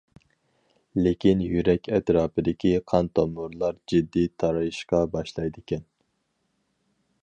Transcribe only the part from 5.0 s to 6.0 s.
باشلايدىكەن.